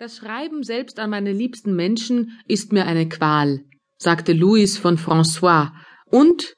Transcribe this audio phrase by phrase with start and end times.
[0.00, 3.60] Das Schreiben selbst an meine liebsten Menschen ist mir eine Qual,
[3.98, 5.72] sagte Louis von François,
[6.06, 6.54] und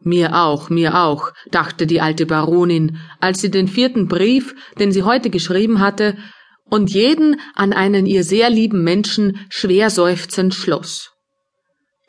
[0.00, 5.04] mir auch, mir auch, dachte die alte Baronin, als sie den vierten Brief, den sie
[5.04, 6.18] heute geschrieben hatte,
[6.64, 11.12] und jeden an einen ihr sehr lieben Menschen schwer seufzend schloss.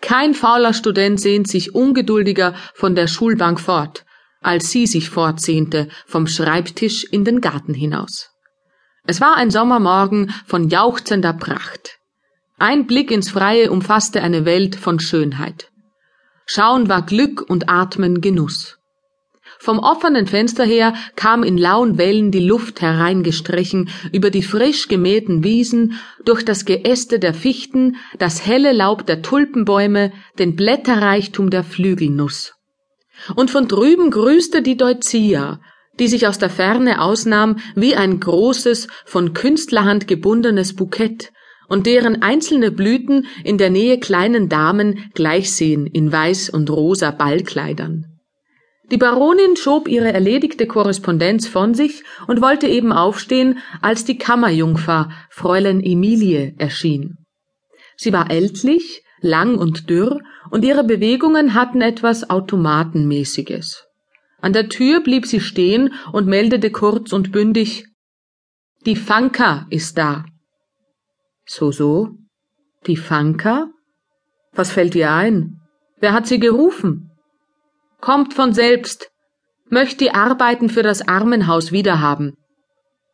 [0.02, 4.05] Kein fauler Student sehnt sich ungeduldiger von der Schulbank fort,
[4.42, 8.33] als sie sich fortsehnte vom Schreibtisch in den Garten hinaus.
[9.06, 12.00] Es war ein Sommermorgen von jauchzender Pracht.
[12.58, 15.70] Ein Blick ins Freie umfasste eine Welt von Schönheit.
[16.46, 18.77] Schauen war Glück und Atmen Genuss.
[19.60, 25.44] Vom offenen Fenster her kam in lauen Wellen die Luft hereingestrichen über die frisch gemähten
[25.44, 32.54] Wiesen, durch das Geäste der Fichten, das helle Laub der Tulpenbäume, den Blätterreichtum der Flügelnuss.
[33.35, 35.60] Und von drüben grüßte die Deutzia,
[36.00, 41.32] die sich aus der Ferne ausnahm wie ein großes, von Künstlerhand gebundenes Bukett
[41.68, 48.05] und deren einzelne Blüten in der Nähe kleinen Damen gleichsehen in weiß und rosa Ballkleidern.
[48.91, 55.10] Die Baronin schob ihre erledigte Korrespondenz von sich und wollte eben aufstehen, als die Kammerjungfer
[55.30, 57.18] Fräulein Emilie erschien.
[57.96, 60.20] Sie war ältlich, lang und dürr,
[60.52, 63.85] und ihre Bewegungen hatten etwas Automatenmäßiges.
[64.44, 67.86] An der Tür blieb sie stehen und meldete kurz und bündig
[68.85, 70.25] Die Fanka ist da.
[71.46, 72.18] So, so?
[72.85, 73.69] Die Fanka?
[74.52, 75.62] Was fällt dir ein?
[76.02, 77.09] Wer hat sie gerufen?
[78.02, 79.12] Kommt von selbst.
[79.69, 82.35] Möcht die Arbeiten für das Armenhaus wiederhaben.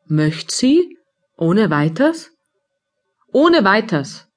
[0.08, 0.97] Möcht sie?
[1.38, 2.31] Ohne weiters?
[3.31, 4.27] Ohne weiters.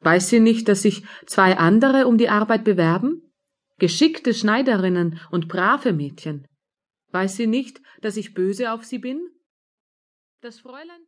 [0.00, 3.31] Weiß sie nicht, dass sich zwei andere um die Arbeit bewerben?
[3.82, 6.46] Geschickte Schneiderinnen und brave Mädchen.
[7.10, 9.28] Weiß sie nicht, dass ich böse auf sie bin?
[10.40, 11.00] Das Fräulein